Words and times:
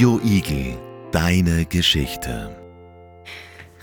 Radio 0.00 0.18
Igel, 0.24 0.78
deine 1.12 1.66
Geschichte. 1.66 2.56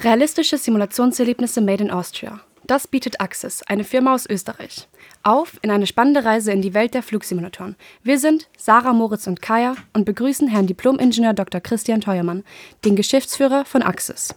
Realistische 0.02 0.58
Simulationserlebnisse 0.58 1.62
made 1.62 1.84
in 1.84 1.92
Austria. 1.92 2.40
Das 2.66 2.88
bietet 2.88 3.22
Axis, 3.22 3.62
eine 3.68 3.84
Firma 3.84 4.16
aus 4.16 4.28
Österreich. 4.28 4.88
Auf 5.22 5.60
in 5.62 5.70
eine 5.70 5.86
spannende 5.86 6.26
Reise 6.26 6.52
in 6.52 6.64
die 6.64 6.74
Welt 6.74 6.96
der 6.96 7.04
Flugsimulatoren. 7.04 7.76
Wir 8.02 8.18
sind 8.18 8.50
Sarah, 8.58 8.94
Moritz 8.94 9.28
und 9.28 9.44
Kaya 9.44 9.76
und 9.94 10.06
begrüßen 10.06 10.48
Herrn 10.48 10.66
Diplom-Ingenieur 10.66 11.36
Dr. 11.36 11.62
Christian 11.62 12.02
Teuermann, 12.02 12.44
den 12.84 12.96
Geschäftsführer 12.96 13.64
von 13.64 13.84
Axis. 13.84 14.34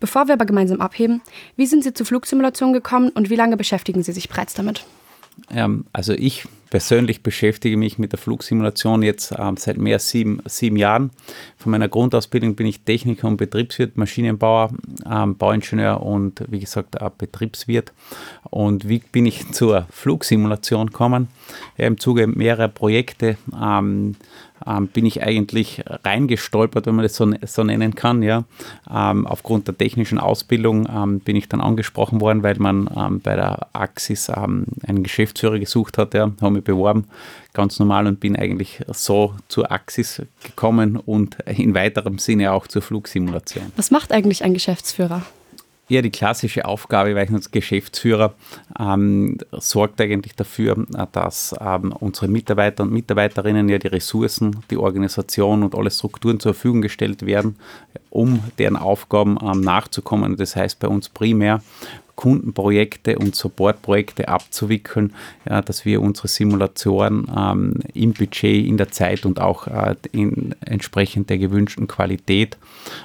Bevor 0.00 0.26
wir 0.26 0.32
aber 0.32 0.46
gemeinsam 0.46 0.80
abheben, 0.80 1.20
wie 1.56 1.66
sind 1.66 1.84
Sie 1.84 1.92
zur 1.92 2.06
Flugsimulation 2.06 2.72
gekommen 2.72 3.10
und 3.10 3.28
wie 3.28 3.36
lange 3.36 3.58
beschäftigen 3.58 4.02
Sie 4.02 4.12
sich 4.12 4.30
bereits 4.30 4.54
damit? 4.54 4.86
Ähm, 5.50 5.84
also 5.92 6.14
ich 6.14 6.46
persönlich 6.74 7.22
beschäftige 7.22 7.76
mich 7.76 8.00
mit 8.00 8.10
der 8.10 8.18
Flugsimulation 8.18 9.04
jetzt 9.04 9.32
ähm, 9.38 9.56
seit 9.56 9.78
mehr 9.78 9.94
als 9.94 10.08
sieben, 10.08 10.40
sieben 10.44 10.74
Jahren. 10.74 11.12
Von 11.56 11.70
meiner 11.70 11.88
Grundausbildung 11.88 12.56
bin 12.56 12.66
ich 12.66 12.80
Techniker 12.80 13.28
und 13.28 13.36
Betriebswirt, 13.36 13.96
Maschinenbauer, 13.96 14.70
ähm, 15.08 15.36
Bauingenieur 15.36 16.02
und 16.02 16.42
wie 16.48 16.58
gesagt 16.58 17.00
auch 17.00 17.10
Betriebswirt. 17.10 17.92
Und 18.50 18.88
wie 18.88 18.98
bin 18.98 19.24
ich 19.24 19.48
zur 19.52 19.86
Flugsimulation 19.88 20.88
gekommen? 20.88 21.28
Ja, 21.76 21.86
Im 21.86 21.96
Zuge 21.96 22.26
mehrerer 22.26 22.66
Projekte 22.66 23.36
ähm, 23.56 24.16
ähm, 24.66 24.88
bin 24.88 25.06
ich 25.06 25.22
eigentlich 25.22 25.84
reingestolpert, 26.04 26.86
wenn 26.86 26.94
man 26.96 27.04
das 27.04 27.14
so, 27.14 27.30
so 27.44 27.62
nennen 27.62 27.94
kann. 27.94 28.22
Ja. 28.22 28.44
Ähm, 28.92 29.26
aufgrund 29.26 29.68
der 29.68 29.78
technischen 29.78 30.18
Ausbildung 30.18 30.88
ähm, 30.92 31.20
bin 31.20 31.36
ich 31.36 31.48
dann 31.48 31.60
angesprochen 31.60 32.20
worden, 32.20 32.42
weil 32.42 32.56
man 32.58 33.20
bei 33.22 33.36
der 33.36 33.68
Axis 33.72 34.30
einen 34.30 35.02
Geschäftsführer 35.02 35.58
gesucht 35.58 35.98
hat. 35.98 36.14
Ja, 36.14 36.32
habe 36.40 36.54
mich 36.54 36.63
beworben, 36.64 37.06
ganz 37.52 37.78
normal 37.78 38.06
und 38.06 38.20
bin 38.20 38.36
eigentlich 38.36 38.80
so 38.88 39.34
zur 39.48 39.70
Axis 39.70 40.22
gekommen 40.42 40.96
und 40.96 41.38
in 41.46 41.74
weiterem 41.74 42.18
Sinne 42.18 42.52
auch 42.52 42.66
zur 42.66 42.82
Flugsimulation. 42.82 43.72
Was 43.76 43.90
macht 43.90 44.12
eigentlich 44.12 44.44
ein 44.44 44.54
Geschäftsführer? 44.54 45.22
Ja, 45.86 46.00
die 46.00 46.10
klassische 46.10 46.64
Aufgabe, 46.64 47.14
weil 47.14 47.26
ich 47.26 47.30
als 47.30 47.50
Geschäftsführer 47.50 48.32
ähm, 48.78 49.36
sorgt 49.52 50.00
eigentlich 50.00 50.34
dafür, 50.34 50.86
dass 51.12 51.54
ähm, 51.60 51.92
unsere 51.92 52.28
Mitarbeiter 52.28 52.84
und 52.84 52.92
Mitarbeiterinnen 52.92 53.68
ja 53.68 53.76
die 53.76 53.88
Ressourcen, 53.88 54.60
die 54.70 54.78
Organisation 54.78 55.62
und 55.62 55.74
alle 55.74 55.90
Strukturen 55.90 56.40
zur 56.40 56.54
Verfügung 56.54 56.80
gestellt 56.80 57.26
werden, 57.26 57.56
um 58.08 58.42
deren 58.58 58.76
Aufgaben 58.76 59.36
ähm, 59.42 59.60
nachzukommen. 59.60 60.36
Das 60.36 60.56
heißt 60.56 60.78
bei 60.78 60.88
uns 60.88 61.10
primär 61.10 61.62
Kundenprojekte 62.16 63.18
und 63.18 63.34
Supportprojekte 63.34 64.28
abzuwickeln, 64.28 65.14
ja, 65.48 65.62
dass 65.62 65.84
wir 65.84 66.00
unsere 66.00 66.28
Simulatoren 66.28 67.26
ähm, 67.36 67.80
im 67.92 68.12
Budget, 68.12 68.66
in 68.66 68.76
der 68.76 68.90
Zeit 68.90 69.26
und 69.26 69.40
auch 69.40 69.66
äh, 69.66 69.96
in 70.12 70.54
entsprechend 70.64 71.30
der 71.30 71.38
gewünschten 71.38 71.88
Qualität 71.88 72.56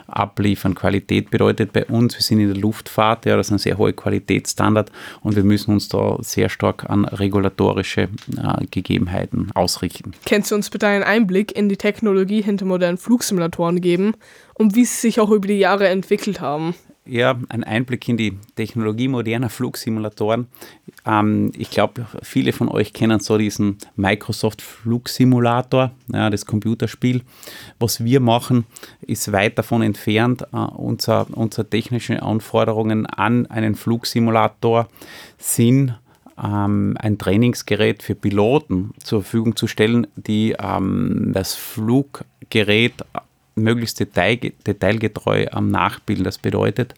abliefern. 0.08 0.76
Qualität 0.76 1.32
bedeutet 1.32 1.74
bei 1.74 1.86
uns, 1.86 2.16
wir 2.16 2.22
sind 2.22 2.40
in 2.40 2.54
der 2.54 2.58
Luftfahrt, 2.58 3.26
ja, 3.26 3.36
das 3.36 3.48
ist 3.48 3.52
ein 3.52 3.58
sehr 3.60 3.78
hoher 3.78 3.94
Qualitätsstandard 3.94 4.92
und 5.22 5.36
wir 5.36 5.44
müssen 5.44 5.74
uns 5.74 5.90
da 5.90 6.18
sehr 6.22 6.50
stark 6.50 6.90
an 6.90 7.06
regulatorische 7.06 8.02
äh, 8.02 8.66
Gegebenheiten 8.70 9.52
ausrichten. 9.54 10.14
Kennst 10.26 10.52
du 10.52 10.56
uns 10.56 10.70
bitte 10.70 10.88
einen 10.88 11.04
Einblick 11.04 11.56
in 11.56 11.70
die 11.70 11.78
Technologie 11.78 12.42
hinter 12.42 12.66
modernen 12.66 12.98
Flugsimulatoren 12.98 13.82
geben 13.82 14.14
und 14.54 14.76
wie 14.76 14.86
sie 14.86 15.00
sich 15.02 15.20
auch 15.20 15.32
über 15.32 15.48
die 15.48 15.60
Jahre 15.60 15.88
entwickelt 15.88 16.42
haben? 16.42 16.76
Ja, 17.10 17.38
ein 17.50 17.64
Einblick 17.64 18.08
in 18.08 18.18
die 18.18 18.38
Technologie 18.56 19.08
moderner 19.08 19.50
Flugsimulatoren. 19.50 20.48
Ähm, 21.06 21.52
ich 21.58 21.70
glaube, 21.72 22.06
viele 22.22 22.54
von 22.54 22.70
euch 22.70 22.94
kennen 22.94 23.20
so 23.20 23.38
diesen 23.38 23.78
Microsoft 23.96 24.62
Flugsimulator, 24.62 25.92
ja, 26.14 26.30
das 26.30 26.46
Computerspiel. 26.46 27.22
Was 27.80 28.04
wir 28.04 28.20
machen, 28.20 28.66
ist 29.02 29.32
weit 29.32 29.58
davon 29.58 29.82
entfernt. 29.82 30.44
Äh, 30.54 30.58
unser, 30.58 31.28
unsere 31.32 31.70
technischen 31.70 32.20
Anforderungen 32.20 33.06
an 33.06 33.48
einen 33.48 33.76
Flugsimulator 33.76 34.88
sind, 35.38 35.96
ähm, 36.42 36.96
ein 37.00 37.18
Trainingsgerät 37.18 38.04
für 38.04 38.16
Piloten 38.16 38.92
zur 39.04 39.24
Verfügung 39.24 39.56
zu 39.56 39.68
stellen, 39.68 40.08
die 40.16 40.56
ähm, 40.60 41.32
das 41.34 41.56
Fluggerät 41.56 42.94
möglichst 43.56 44.00
detail, 44.00 44.38
detailgetreu 44.66 45.48
am 45.52 45.70
Nachbilden. 45.72 46.24
Das 46.24 46.38
bedeutet, 46.38 46.94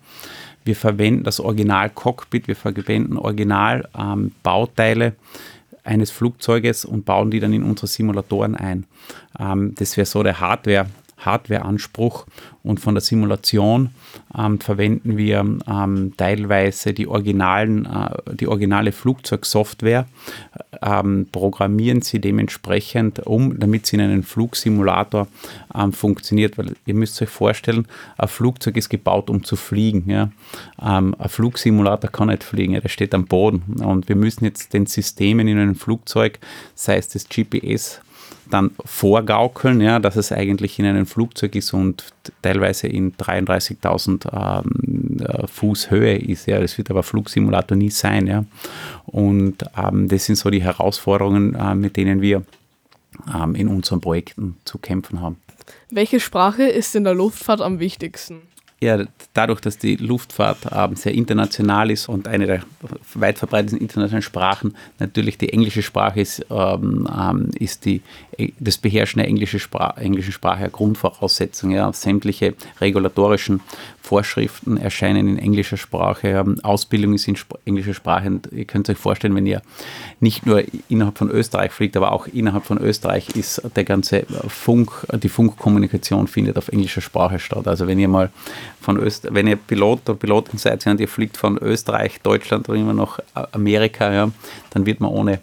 wir 0.63 0.75
verwenden 0.75 1.23
das 1.23 1.39
Original-Cockpit, 1.39 2.47
wir 2.47 2.55
verwenden 2.55 3.17
Original-Bauteile 3.17 5.05
ähm, 5.05 5.13
eines 5.83 6.11
Flugzeuges 6.11 6.85
und 6.85 7.05
bauen 7.05 7.31
die 7.31 7.39
dann 7.39 7.53
in 7.53 7.63
unsere 7.63 7.87
Simulatoren 7.87 8.55
ein. 8.55 8.85
Ähm, 9.39 9.73
das 9.75 9.97
wäre 9.97 10.05
so 10.05 10.21
der 10.23 10.39
Hardware, 10.39 10.85
Hardware-Anspruch 11.25 12.25
und 12.63 12.79
von 12.79 12.95
der 12.95 13.01
Simulation 13.01 13.89
ähm, 14.37 14.59
verwenden 14.59 15.17
wir 15.17 15.39
ähm, 15.39 16.13
teilweise 16.17 16.93
die, 16.93 17.07
originalen, 17.07 17.85
äh, 17.85 18.35
die 18.35 18.47
originale 18.47 18.91
Flugzeugsoftware, 18.91 20.07
ähm, 20.81 21.27
programmieren 21.31 22.01
sie 22.01 22.19
dementsprechend 22.19 23.25
um, 23.25 23.59
damit 23.59 23.85
sie 23.85 23.95
in 23.95 24.01
einem 24.01 24.23
Flugsimulator 24.23 25.27
ähm, 25.75 25.93
funktioniert. 25.93 26.57
Weil 26.57 26.75
ihr 26.85 26.93
müsst 26.93 27.21
euch 27.21 27.29
vorstellen, 27.29 27.87
ein 28.17 28.27
Flugzeug 28.27 28.77
ist 28.77 28.89
gebaut, 28.89 29.29
um 29.29 29.43
zu 29.43 29.55
fliegen. 29.55 30.09
Ja? 30.09 30.31
Ähm, 30.81 31.15
ein 31.17 31.29
Flugsimulator 31.29 32.11
kann 32.11 32.27
nicht 32.27 32.43
fliegen, 32.43 32.73
ja, 32.73 32.81
der 32.81 32.89
steht 32.89 33.13
am 33.13 33.25
Boden. 33.25 33.81
Und 33.83 34.07
wir 34.07 34.15
müssen 34.15 34.45
jetzt 34.45 34.73
den 34.73 34.85
Systemen 34.85 35.47
in 35.47 35.57
einem 35.57 35.75
Flugzeug, 35.75 36.39
sei 36.75 36.97
es 36.97 37.09
das 37.09 37.27
GPS, 37.27 38.01
dann 38.49 38.71
vorgaukeln, 38.85 39.81
ja, 39.81 39.99
dass 39.99 40.15
es 40.15 40.31
eigentlich 40.31 40.79
in 40.79 40.85
einem 40.85 41.05
Flugzeug 41.05 41.55
ist 41.55 41.73
und 41.73 42.13
teilweise 42.41 42.87
in 42.87 43.13
33.000 43.13 44.63
ähm, 44.63 45.17
äh, 45.19 45.47
Fuß 45.47 45.91
Höhe 45.91 46.17
ist. 46.17 46.47
Ja. 46.47 46.59
Das 46.59 46.77
wird 46.77 46.89
aber 46.89 47.03
Flugsimulator 47.03 47.77
nie 47.77 47.89
sein. 47.89 48.27
Ja. 48.27 48.45
Und 49.05 49.63
ähm, 49.77 50.07
das 50.07 50.25
sind 50.25 50.35
so 50.35 50.49
die 50.49 50.63
Herausforderungen, 50.63 51.55
äh, 51.55 51.75
mit 51.75 51.97
denen 51.97 52.21
wir 52.21 52.43
ähm, 53.33 53.55
in 53.55 53.67
unseren 53.67 54.01
Projekten 54.01 54.57
zu 54.65 54.77
kämpfen 54.77 55.21
haben. 55.21 55.37
Welche 55.89 56.19
Sprache 56.19 56.63
ist 56.63 56.95
in 56.95 57.03
der 57.03 57.13
Luftfahrt 57.13 57.61
am 57.61 57.79
wichtigsten? 57.79 58.41
Ja, 58.83 59.05
dadurch, 59.33 59.61
dass 59.61 59.77
die 59.77 59.95
Luftfahrt 59.95 60.57
ähm, 60.71 60.95
sehr 60.95 61.13
international 61.13 61.91
ist 61.91 62.09
und 62.09 62.27
eine 62.27 62.47
der 62.47 62.63
weit 63.13 63.37
verbreiteten 63.37 63.77
internationalen 63.77 64.23
Sprachen 64.23 64.75
natürlich 64.97 65.37
die 65.37 65.53
englische 65.53 65.83
Sprache 65.83 66.21
ist, 66.21 66.43
ähm, 66.49 67.07
ähm 67.15 67.51
ist 67.59 67.85
die, 67.85 68.01
äh, 68.37 68.49
das 68.59 68.79
Beherrschen 68.79 69.19
der 69.19 69.27
englische 69.27 69.59
Spra 69.59 69.93
englischen 69.97 70.31
Sprache 70.31 70.61
eine 70.61 70.71
Grundvoraussetzung. 70.71 71.69
Ja. 71.69 71.93
Sämtliche 71.93 72.55
regulatorischen 72.79 73.61
Vorschriften 74.01 74.77
erscheinen 74.77 75.27
in 75.27 75.37
englischer 75.37 75.77
Sprache. 75.77 76.43
Ausbildung 76.63 77.13
ist 77.13 77.27
in 77.27 77.35
Sp 77.37 77.61
englischer 77.65 77.93
Sprache. 77.93 78.27
Und 78.27 78.49
ihr 78.51 78.65
könnt 78.65 78.89
euch 78.89 78.97
vorstellen, 78.97 79.35
wenn 79.35 79.45
ihr 79.45 79.61
nicht 80.19 80.47
nur 80.47 80.63
innerhalb 80.89 81.19
von 81.19 81.29
Österreich 81.29 81.71
fliegt, 81.71 81.95
aber 81.95 82.11
auch 82.11 82.25
innerhalb 82.25 82.65
von 82.65 82.79
Österreich 82.79 83.29
ist 83.35 83.61
der 83.75 83.83
ganze 83.83 84.25
Funk, 84.47 85.05
die 85.21 85.29
Funkkommunikation 85.29 86.27
findet 86.27 86.57
auf 86.57 86.69
englischer 86.69 87.01
Sprache 87.01 87.37
statt. 87.37 87.67
Also 87.67 87.85
wenn 87.85 87.99
ihr 87.99 88.07
mal 88.07 88.31
von 88.79 88.97
Öst 88.97 89.27
wenn 89.31 89.47
ihr 89.47 89.55
Pilot 89.55 90.09
oder 90.09 90.17
Pilotin 90.17 90.57
seid 90.57 90.85
und 90.87 90.99
ihr 90.99 91.07
fliegt 91.07 91.37
von 91.37 91.57
Österreich, 91.57 92.21
Deutschland 92.21 92.69
oder 92.69 92.77
immer 92.77 92.93
noch 92.93 93.19
Amerika, 93.51 94.13
ja, 94.13 94.31
dann 94.71 94.85
wird 94.85 94.99
man 94.99 95.11
ohne 95.11 95.39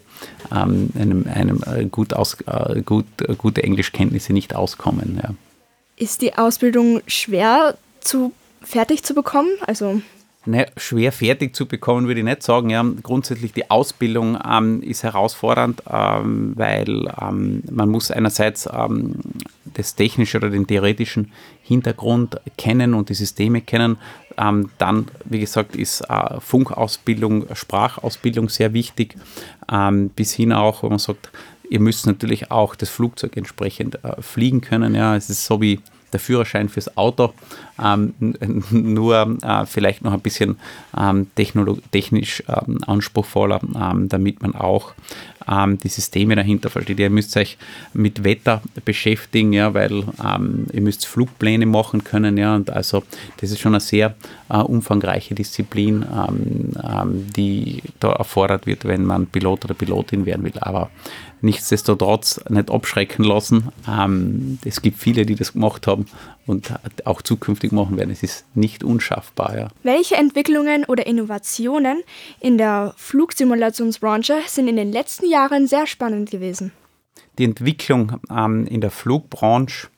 ähm, 0.52 0.90
einem, 0.98 1.26
einem 1.32 1.62
äh, 1.66 1.84
gut 1.84 2.14
aus, 2.14 2.36
äh, 2.46 2.82
gut, 2.82 3.06
äh, 3.22 3.34
gute 3.36 3.62
Englischkenntnisse 3.62 4.32
nicht 4.32 4.54
auskommen. 4.54 5.20
Ja. 5.22 5.34
Ist 5.96 6.22
die 6.22 6.36
Ausbildung 6.36 7.02
schwer 7.06 7.76
zu 8.00 8.32
fertig 8.62 9.04
zu 9.04 9.14
bekommen? 9.14 9.50
Also 9.66 10.00
ne, 10.46 10.66
schwer 10.76 11.12
fertig 11.12 11.54
zu 11.54 11.66
bekommen, 11.66 12.06
würde 12.06 12.20
ich 12.20 12.24
nicht 12.24 12.42
sagen. 12.42 12.70
Ja, 12.70 12.84
grundsätzlich 13.02 13.52
die 13.52 13.70
Ausbildung 13.70 14.38
ähm, 14.48 14.82
ist 14.82 15.02
herausfordernd, 15.02 15.82
ähm, 15.90 16.52
weil 16.56 17.12
ähm, 17.20 17.62
man 17.70 17.88
muss 17.88 18.10
einerseits 18.10 18.68
ähm, 18.72 19.16
das 19.74 19.94
technische 19.94 20.38
oder 20.38 20.50
den 20.50 20.66
theoretischen 20.66 21.32
Hintergrund 21.62 22.40
kennen 22.56 22.94
und 22.94 23.08
die 23.08 23.14
Systeme 23.14 23.60
kennen. 23.60 23.98
Ähm, 24.36 24.70
dann, 24.78 25.06
wie 25.24 25.40
gesagt, 25.40 25.76
ist 25.76 26.02
äh, 26.02 26.40
Funkausbildung, 26.40 27.46
Sprachausbildung 27.54 28.48
sehr 28.48 28.72
wichtig, 28.72 29.16
ähm, 29.70 30.10
bis 30.10 30.32
hin 30.32 30.52
auch, 30.52 30.82
wenn 30.82 30.90
man 30.90 30.98
sagt, 30.98 31.30
ihr 31.68 31.80
müsst 31.80 32.06
natürlich 32.06 32.50
auch 32.50 32.74
das 32.74 32.88
Flugzeug 32.88 33.36
entsprechend 33.36 34.02
äh, 34.04 34.20
fliegen 34.22 34.60
können. 34.60 34.94
Ja, 34.94 35.16
es 35.16 35.28
ist 35.28 35.44
so 35.44 35.60
wie 35.60 35.80
der 36.12 36.20
Führerschein 36.20 36.68
fürs 36.68 36.96
Auto, 36.96 37.32
ähm, 37.82 38.14
nur 38.70 39.38
äh, 39.42 39.66
vielleicht 39.66 40.02
noch 40.02 40.12
ein 40.12 40.20
bisschen 40.20 40.58
ähm, 40.96 41.28
technisch 41.34 42.42
ähm, 42.48 42.78
anspruchsvoller, 42.86 43.60
ähm, 43.74 44.08
damit 44.08 44.42
man 44.42 44.54
auch 44.54 44.92
ähm, 45.50 45.78
die 45.78 45.88
Systeme 45.88 46.34
dahinter 46.34 46.70
versteht. 46.70 46.98
Ihr 46.98 47.10
müsst 47.10 47.36
euch 47.36 47.56
mit 47.92 48.24
Wetter 48.24 48.62
beschäftigen, 48.84 49.52
ja, 49.52 49.74
weil 49.74 50.04
ähm, 50.24 50.66
ihr 50.72 50.80
müsst 50.80 51.06
Flugpläne 51.06 51.66
machen 51.66 52.04
können, 52.04 52.36
ja, 52.36 52.54
und 52.54 52.70
also 52.70 53.02
das 53.40 53.50
ist 53.50 53.60
schon 53.60 53.74
eine 53.74 53.80
sehr 53.80 54.14
äh, 54.48 54.58
umfangreiche 54.58 55.34
Disziplin, 55.34 56.04
die 57.36 57.82
da 58.00 58.12
erfordert 58.12 58.66
wird, 58.66 58.84
wenn 58.84 59.04
man 59.04 59.26
Pilot 59.26 59.64
oder 59.64 59.74
Pilotin 59.74 60.26
werden 60.26 60.44
will. 60.44 60.52
Aber 60.60 60.90
nichtsdestotrotz 61.40 62.40
nicht 62.48 62.70
abschrecken 62.70 63.24
lassen. 63.24 63.68
Ähm, 63.88 64.58
es 64.64 64.82
gibt 64.82 64.98
viele, 64.98 65.26
die 65.26 65.34
das 65.34 65.52
gemacht 65.52 65.86
haben 65.86 66.06
und 66.46 66.72
auch 67.04 67.22
zukünftig 67.22 67.72
machen 67.72 67.96
werden. 67.96 68.10
Es 68.10 68.22
ist 68.22 68.44
nicht 68.54 68.84
unschaffbar. 68.84 69.56
Ja. 69.56 69.68
Welche 69.82 70.16
Entwicklungen 70.16 70.84
oder 70.84 71.06
Innovationen 71.06 72.02
in 72.40 72.58
der 72.58 72.94
Flugsimulationsbranche 72.96 74.40
sind 74.46 74.68
in 74.68 74.76
den 74.76 74.92
letzten 74.92 75.28
Jahren 75.30 75.66
sehr 75.66 75.86
spannend 75.86 76.30
gewesen? 76.30 76.72
Die 77.38 77.44
Entwicklung 77.44 78.20
ähm, 78.30 78.66
in 78.66 78.80
der 78.80 78.90
Flugbranche 78.90 79.88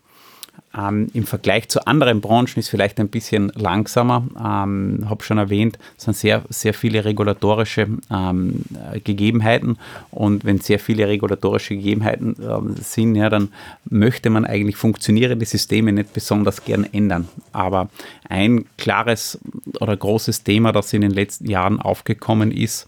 ähm, 0.76 1.08
Im 1.14 1.26
Vergleich 1.26 1.69
zu 1.69 1.84
anderen 1.87 2.20
Branchen 2.20 2.58
ist 2.58 2.69
vielleicht 2.69 3.00
ein 3.00 3.08
bisschen 3.08 3.50
langsamer. 3.56 4.25
Ähm, 4.38 5.06
habe 5.08 5.25
schon 5.25 5.38
erwähnt, 5.38 5.78
es 5.99 6.05
sind 6.05 6.17
sehr, 6.17 6.44
sehr 6.49 6.75
viele 6.75 7.05
regulatorische 7.05 7.88
ähm, 8.11 8.64
Gegebenheiten 9.02 9.78
und 10.12 10.44
wenn 10.44 10.58
sehr 10.58 10.78
viele 10.78 11.08
regulatorische 11.08 11.75
Gegebenheiten 11.75 12.37
äh, 12.40 12.82
sind, 12.82 13.17
ja, 13.17 13.28
dann 13.28 13.49
möchte 13.88 14.31
man 14.31 14.44
eigentlich 14.44 14.76
funktionierende 14.76 15.44
Systeme 15.44 15.93
nicht 15.93 16.12
besonders 16.12 16.64
gern 16.64 16.84
ändern. 16.93 17.28
Aber 17.52 17.88
ein 18.28 18.64
klares 18.78 19.40
oder 19.81 19.96
großes 19.96 20.44
Thema, 20.44 20.70
das 20.70 20.93
in 20.93 21.00
den 21.00 21.11
letzten 21.11 21.50
Jahren 21.50 21.81
aufgekommen 21.81 22.52
ist, 22.52 22.87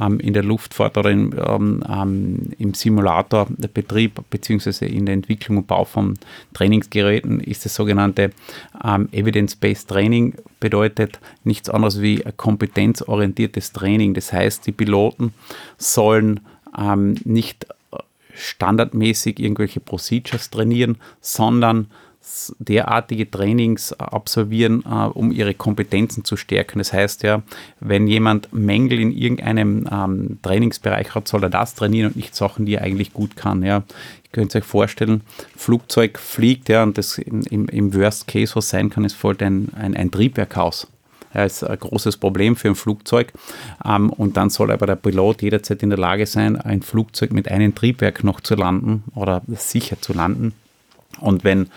ähm, 0.00 0.20
in 0.20 0.32
der 0.32 0.44
Luftfahrt 0.44 0.96
oder 0.96 1.10
in, 1.10 1.34
ähm, 1.44 1.82
ähm, 1.88 2.52
im 2.58 2.72
Simulatorbetrieb 2.72 4.20
beziehungsweise 4.30 4.86
in 4.86 5.06
der 5.06 5.14
Entwicklung 5.14 5.58
und 5.58 5.66
Bau 5.66 5.84
von 5.84 6.18
Trainingsgeräten, 6.54 7.15
Geräten 7.16 7.40
ist 7.40 7.64
das 7.64 7.74
sogenannte 7.74 8.30
ähm, 8.84 9.08
Evidence-Based 9.12 9.88
Training, 9.88 10.34
bedeutet 10.60 11.18
nichts 11.44 11.70
anderes 11.70 12.00
wie 12.00 12.22
kompetenzorientiertes 12.36 13.72
Training. 13.72 14.14
Das 14.14 14.32
heißt, 14.32 14.66
die 14.66 14.72
Piloten 14.72 15.32
sollen 15.78 16.40
ähm, 16.78 17.16
nicht 17.24 17.66
standardmäßig 18.34 19.38
irgendwelche 19.40 19.80
Procedures 19.80 20.50
trainieren, 20.50 20.98
sondern 21.20 21.90
derartige 22.58 23.30
Trainings 23.30 23.92
absolvieren, 23.92 24.84
äh, 24.84 25.06
um 25.06 25.32
ihre 25.32 25.54
Kompetenzen 25.54 26.24
zu 26.24 26.36
stärken. 26.36 26.78
Das 26.78 26.92
heißt 26.92 27.22
ja, 27.22 27.42
wenn 27.80 28.06
jemand 28.06 28.52
Mängel 28.52 29.00
in 29.00 29.12
irgendeinem 29.12 29.88
ähm, 29.90 30.38
Trainingsbereich 30.42 31.14
hat, 31.14 31.28
soll 31.28 31.44
er 31.44 31.50
das 31.50 31.74
trainieren 31.74 32.08
und 32.08 32.16
nicht 32.16 32.34
Sachen, 32.34 32.66
die 32.66 32.74
er 32.74 32.82
eigentlich 32.82 33.12
gut 33.12 33.36
kann. 33.36 33.62
Ja. 33.62 33.78
Ihr 34.24 34.30
könnt 34.32 34.54
euch 34.54 34.64
vorstellen, 34.64 35.22
Flugzeug 35.56 36.18
fliegt, 36.18 36.68
ja, 36.68 36.82
und 36.82 36.98
das 36.98 37.18
im, 37.18 37.68
im 37.68 37.94
Worst 37.94 38.26
Case, 38.26 38.54
was 38.56 38.68
sein 38.68 38.90
kann, 38.90 39.04
es 39.04 39.14
fällt 39.14 39.42
ein, 39.42 39.68
ein, 39.74 39.96
ein 39.96 40.10
Triebwerk 40.10 40.56
aus. 40.56 40.88
Ja, 41.32 41.44
ist 41.44 41.64
ein 41.64 41.78
großes 41.78 42.16
Problem 42.16 42.56
für 42.56 42.68
ein 42.68 42.74
Flugzeug. 42.74 43.32
Ähm, 43.84 44.10
und 44.10 44.36
dann 44.36 44.50
soll 44.50 44.70
aber 44.72 44.86
der 44.86 44.96
Pilot 44.96 45.42
jederzeit 45.42 45.82
in 45.82 45.90
der 45.90 45.98
Lage 45.98 46.26
sein, 46.26 46.56
ein 46.56 46.82
Flugzeug 46.82 47.32
mit 47.32 47.50
einem 47.50 47.74
Triebwerk 47.74 48.24
noch 48.24 48.40
zu 48.40 48.54
landen 48.54 49.04
oder 49.14 49.42
sicher 49.54 50.00
zu 50.00 50.12
landen. 50.12 50.54
Und 51.20 51.44
wenn 51.44 51.68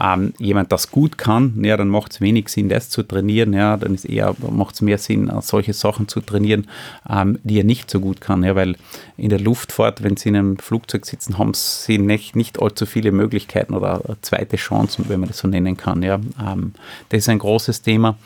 ähm, 0.00 0.32
jemand 0.38 0.72
das 0.72 0.90
gut 0.90 1.18
kann, 1.18 1.62
ja, 1.64 1.76
dann 1.76 1.88
macht 1.88 2.12
es 2.12 2.20
wenig 2.20 2.48
Sinn, 2.48 2.68
das 2.68 2.90
zu 2.90 3.02
trainieren. 3.02 3.52
Ja, 3.52 3.76
dann 3.76 3.94
ist 3.94 4.04
eher, 4.04 4.34
macht 4.50 4.74
es 4.74 4.82
mehr 4.82 4.98
Sinn, 4.98 5.30
solche 5.40 5.72
Sachen 5.72 6.08
zu 6.08 6.20
trainieren, 6.20 6.66
ähm, 7.08 7.38
die 7.44 7.58
er 7.58 7.64
nicht 7.64 7.90
so 7.90 8.00
gut 8.00 8.20
kann. 8.20 8.42
Ja, 8.42 8.54
weil 8.54 8.76
in 9.16 9.30
der 9.30 9.40
Luftfahrt, 9.40 10.02
wenn 10.02 10.16
sie 10.16 10.28
in 10.28 10.36
einem 10.36 10.58
Flugzeug 10.58 11.06
sitzen, 11.06 11.38
haben 11.38 11.52
sie 11.54 11.98
nicht, 11.98 12.36
nicht 12.36 12.60
allzu 12.60 12.86
viele 12.86 13.12
Möglichkeiten 13.12 13.74
oder 13.74 14.02
zweite 14.22 14.56
Chancen, 14.56 15.08
wenn 15.08 15.20
man 15.20 15.28
das 15.28 15.38
so 15.38 15.48
nennen 15.48 15.76
kann. 15.76 16.02
Ja, 16.02 16.20
ähm, 16.40 16.72
das 17.08 17.18
ist 17.18 17.28
ein 17.28 17.38
großes 17.38 17.82
Thema, 17.82 18.16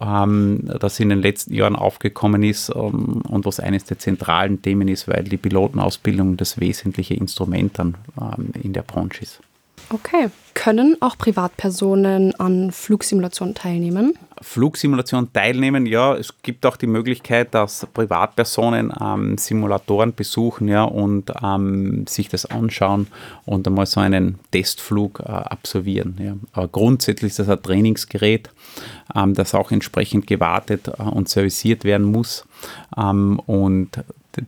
ähm, 0.00 0.70
das 0.80 1.00
in 1.00 1.08
den 1.08 1.20
letzten 1.20 1.54
Jahren 1.54 1.76
aufgekommen 1.76 2.42
ist 2.42 2.70
ähm, 2.74 3.22
und 3.28 3.46
was 3.46 3.60
eines 3.60 3.84
der 3.84 3.98
zentralen 3.98 4.62
Themen 4.62 4.88
ist, 4.88 5.08
weil 5.08 5.24
die 5.24 5.36
Pilotenausbildung 5.36 6.36
das 6.36 6.60
wesentliche 6.60 7.14
Instrument 7.14 7.78
dann 7.78 7.96
ähm, 8.20 8.50
in 8.62 8.72
der 8.72 8.82
Branche 8.82 9.22
ist. 9.22 9.40
Okay. 9.90 10.28
Können 10.54 10.96
auch 11.00 11.16
Privatpersonen 11.16 12.34
an 12.34 12.72
Flugsimulationen 12.72 13.54
teilnehmen? 13.54 14.14
Flugsimulation 14.42 15.32
teilnehmen, 15.32 15.86
ja. 15.86 16.16
Es 16.16 16.34
gibt 16.42 16.66
auch 16.66 16.76
die 16.76 16.88
Möglichkeit, 16.88 17.54
dass 17.54 17.86
Privatpersonen 17.94 18.92
ähm, 19.00 19.38
Simulatoren 19.38 20.14
besuchen 20.14 20.66
ja, 20.66 20.82
und 20.82 21.32
ähm, 21.42 22.06
sich 22.08 22.28
das 22.28 22.44
anschauen 22.44 23.06
und 23.46 23.68
einmal 23.68 23.86
so 23.86 24.00
einen 24.00 24.40
Testflug 24.50 25.20
äh, 25.20 25.30
absolvieren. 25.30 26.18
Ja. 26.20 26.34
Aber 26.52 26.68
grundsätzlich 26.68 27.30
ist 27.30 27.38
das 27.38 27.48
ein 27.48 27.62
Trainingsgerät, 27.62 28.50
ähm, 29.14 29.34
das 29.34 29.54
auch 29.54 29.70
entsprechend 29.70 30.26
gewartet 30.26 30.88
äh, 30.88 31.02
und 31.02 31.28
serviciert 31.28 31.84
werden 31.84 32.06
muss 32.06 32.44
ähm, 32.96 33.40
und 33.46 33.90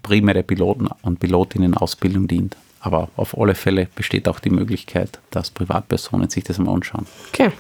primär 0.03 0.35
der 0.35 0.43
Piloten- 0.43 0.89
und 1.03 1.21
Pilotinnen-Ausbildung 1.21 2.27
dient. 2.27 2.57
Aber 2.81 3.09
auf 3.17 3.37
alle 3.39 3.55
Fälle 3.55 3.89
besteht 3.95 4.27
auch 4.27 4.41
die 4.41 4.51
Möglichkeit, 4.51 5.19
dass 5.31 5.51
Privatpersonen 5.51 6.31
sich 6.31 6.45
das 6.45 6.59
mal 6.59 6.73
anschauen. 6.73 7.07
Okay. 7.29 7.53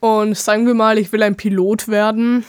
Und 0.00 0.36
sagen 0.36 0.66
wir 0.66 0.74
mal, 0.74 0.98
ich 0.98 1.12
will 1.12 1.22
ein 1.22 1.34
Pilot 1.34 1.88
werden. 1.88 2.44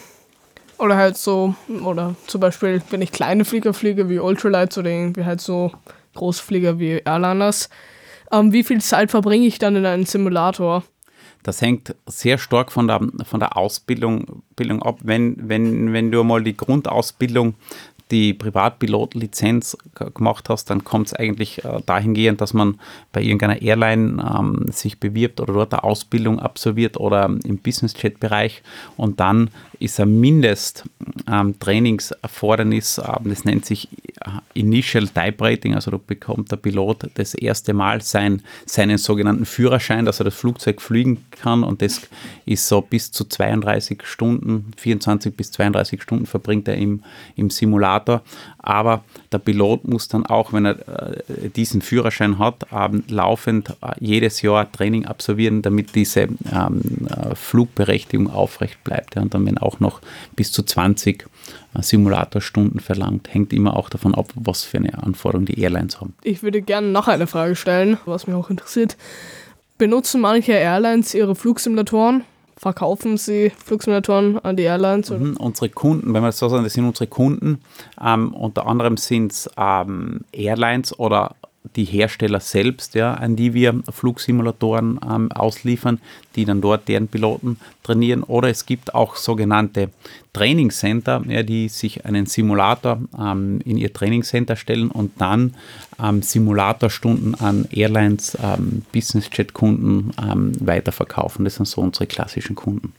Oder 0.77 0.97
halt 0.97 1.18
so, 1.18 1.56
oder 1.86 2.15
zum 2.27 2.42
Beispiel, 2.42 2.81
wenn 2.89 3.01
ich 3.01 3.13
kleine 3.13 3.45
Flieger 3.45 3.74
fliege 3.74 4.09
wie 4.09 4.19
Ultralights 4.19 4.77
oder 4.77 4.89
irgendwie 4.89 5.24
halt 5.24 5.39
so 5.39 5.71
Großflieger 6.15 6.80
wie 6.80 7.01
Airliners, 7.06 7.69
ähm, 8.31 8.51
wie 8.51 8.63
viel 8.63 8.81
Zeit 8.81 9.12
verbringe 9.12 9.45
ich 9.45 9.57
dann 9.57 9.77
in 9.77 9.86
einem 9.86 10.06
Simulator? 10.06 10.83
Das 11.44 11.62
hängt 11.62 11.95
sehr 12.07 12.38
stark 12.38 12.71
von 12.71 12.88
der, 12.88 13.00
von 13.24 13.39
der 13.39 13.56
Ausbildung 13.56 14.42
Bildung 14.56 14.81
ab. 14.81 14.97
Wenn, 15.03 15.38
wenn, 15.47 15.94
wenn 15.94 16.12
du 16.12 16.24
mal 16.24 16.44
die 16.44 16.57
Grundausbildung 16.57 17.53
die 18.12 18.34
Privatpilotenlizenz 18.34 19.78
gemacht 20.13 20.50
hast, 20.50 20.69
dann 20.69 20.84
kommt 20.84 21.07
es 21.07 21.13
eigentlich 21.13 21.66
äh, 21.66 21.81
dahingehend, 21.86 22.40
dass 22.40 22.54
man 22.54 22.80
bei 23.12 23.22
irgendeiner 23.22 23.62
Airline 23.62 24.22
ähm, 24.22 24.68
sich 24.72 25.00
bewirbt 25.00 25.42
oder 25.42 25.54
dort 25.54 25.74
eine 25.74 25.84
Ausbildung 25.84 26.40
absolviert 26.40 26.98
oder 26.98 27.25
im 27.25 27.57
Business-Jet-Bereich 27.57 28.62
und 28.96 29.19
dann 29.19 29.50
ist 29.80 30.00
ein 30.00 30.19
Mindest-Trainingserfordernis, 30.19 33.00
ähm, 33.00 33.06
ähm, 33.07 33.30
das 33.30 33.44
nennt 33.44 33.66
sich 33.66 33.90
äh, 34.22 34.30
Initial 34.54 35.07
Type 35.07 35.44
Rating, 35.44 35.74
also 35.74 35.90
da 35.92 36.00
bekommt 36.06 36.52
der 36.52 36.57
Pilot 36.57 37.10
das 37.16 37.34
erste 37.34 37.74
Mal 37.74 38.02
sein, 38.02 38.44
seinen 38.68 39.00
sogenannten 39.00 39.46
Führerschein, 39.46 40.06
dass 40.06 40.22
er 40.22 40.25
das 40.25 40.36
Flugzeug 40.36 40.80
fliegen 40.80 41.25
kann 41.31 41.63
und 41.63 41.81
das 41.81 42.02
ist 42.46 42.68
so 42.68 42.81
bis 42.81 43.12
zu 43.12 43.25
32 43.25 44.04
Stunden, 44.04 44.72
24 44.78 45.36
bis 45.36 45.52
32 45.52 46.04
Stunden 46.04 46.28
verbringt 46.28 46.68
er 46.68 46.75
im, 46.75 47.04
im 47.36 47.50
Simulator 47.50 47.94
Simulator. 47.95 48.21
Aber 48.59 49.03
der 49.31 49.38
Pilot 49.39 49.88
muss 49.88 50.07
dann 50.07 50.25
auch, 50.25 50.53
wenn 50.53 50.65
er 50.65 50.80
äh, 50.88 51.50
diesen 51.50 51.81
Führerschein 51.81 52.39
hat, 52.39 52.65
ähm, 52.74 53.03
laufend 53.07 53.69
äh, 53.81 53.94
jedes 54.00 54.42
Jahr 54.42 54.71
Training 54.71 55.06
absolvieren, 55.06 55.61
damit 55.61 55.95
diese 55.95 56.21
ähm, 56.21 56.81
äh, 57.09 57.35
Flugberechtigung 57.35 58.30
aufrecht 58.30 58.83
bleibt. 58.83 59.16
Ja. 59.16 59.21
Und 59.21 59.33
dann 59.33 59.45
werden 59.45 59.59
auch 59.59 59.80
noch 59.80 60.02
bis 60.35 60.52
zu 60.52 60.64
20 60.64 61.28
äh, 61.75 61.81
Simulatorstunden 61.81 62.80
verlangt. 62.80 63.33
Hängt 63.33 63.54
immer 63.54 63.78
auch 63.78 63.90
davon 63.90 64.16
ab, 64.16 64.28
was 64.35 64.64
für 64.64 64.78
eine 64.78 65.04
Anforderung 65.04 65.45
die 65.45 65.59
Airlines 65.59 66.02
haben. 66.02 66.14
Ich 66.23 66.42
würde 66.42 66.61
gerne 66.61 66.87
noch 66.87 67.07
eine 67.07 67.28
Frage 67.28 67.56
stellen, 67.56 67.97
was 68.06 68.25
mich 68.28 68.35
auch 68.35 68.49
interessiert. 68.49 68.97
Benutzen 69.78 70.21
manche 70.21 70.54
Airlines 70.54 71.14
ihre 71.14 71.35
Flugsimulatoren 71.35 72.23
verkaufen 72.57 73.18
Sie 73.18 73.52
Flugsimulatoren 73.52 74.40
an 74.40 74.56
die 74.56 74.64
Airlines? 74.64 75.09
Mhm, 75.09 75.38
unsere 75.38 75.69
Kunden, 75.69 76.14
wenn 76.14 76.24
wir 76.24 76.31
so 76.31 76.50
sagen, 76.50 76.64
das 76.64 76.74
sind 76.74 76.85
unsere 76.85 77.07
Kunden. 77.07 77.62
Ähm, 78.04 78.33
unter 78.33 78.68
anderem 78.68 78.97
sind 78.97 79.31
es 79.31 79.50
ähm, 79.57 80.21
Airlines 80.31 80.97
oder 80.97 81.35
die 81.76 81.86
Hersteller 81.86 82.40
selbst, 82.40 82.95
ja, 82.95 83.14
an 83.14 83.36
die 83.36 83.54
wir 83.54 83.81
Flugsimulatoren 83.90 85.00
ähm, 85.10 85.31
ausliefern, 85.31 86.00
die 86.36 86.45
dann 86.45 86.62
dort 86.62 86.88
deren 86.88 87.07
Piloten 87.07 87.57
trainieren. 87.84 88.24
Oder 88.24 88.50
es 88.50 88.66
gibt 88.66 88.94
auch 88.94 89.16
sogenannte 89.16 89.90
Trainingscenter, 90.34 91.24
ja, 91.28 91.44
die 91.44 91.69
sich 91.69 92.06
einen 92.06 92.26
Simulator 92.26 93.00
ähm, 93.18 93.62
in 93.66 93.78
ihr 93.78 93.94
Trainingscenter 93.94 94.56
stellen 94.56 94.92
und 94.92 95.14
dann 95.19 95.56
ähm, 96.02 96.22
Simulatorstunden 96.22 97.36
an 97.36 97.68
Airlines, 97.72 98.38
ähm, 98.44 98.84
Business 98.92 99.30
Jet 99.31 99.54
Kunden 99.54 100.12
ähm, 100.22 100.52
weiterverkaufen. 100.60 101.45
Das 101.45 101.56
sind 101.56 101.68
so 101.68 101.81
unsere 101.81 102.07
klassischen 102.07 102.56
Kunden. 102.56 102.94